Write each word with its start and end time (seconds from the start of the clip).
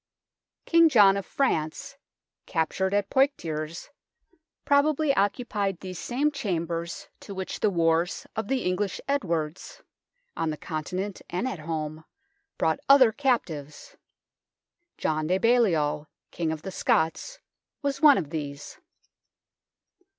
King 0.65 0.89
John 0.89 1.15
of 1.15 1.27
France, 1.27 1.95
captured 2.47 2.91
at 2.91 3.11
Poictiers, 3.11 3.91
probably 4.65 5.13
occupied 5.15 5.79
these 5.79 5.99
same 5.99 6.31
chambers, 6.31 7.07
to 7.19 7.35
which 7.35 7.59
the 7.59 7.69
wars 7.69 8.25
of 8.35 8.47
the 8.47 8.63
English 8.63 8.99
Edwards 9.07 9.83
on 10.35 10.49
the 10.49 10.57
Continent 10.57 11.21
and 11.29 11.47
at 11.47 11.59
home 11.59 12.03
brought 12.57 12.79
other 12.89 13.11
captives. 13.11 13.95
John 14.97 15.27
de 15.27 15.37
Baliol, 15.37 16.07
King 16.31 16.51
of 16.51 16.63
the 16.63 16.71
Scots, 16.71 17.37
was 17.83 18.01
one 18.01 18.17
of 18.17 18.31
these. 18.31 18.79